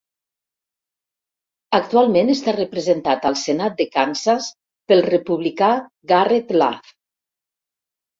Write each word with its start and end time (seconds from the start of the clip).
Actualment 1.79 2.31
està 2.35 2.55
representat 2.55 3.27
al 3.31 3.37
senat 3.41 3.75
de 3.81 3.87
Kansas 3.97 4.47
pel 4.93 5.05
republicà 5.09 5.69
Garrett 6.13 6.55
Love. 6.59 6.95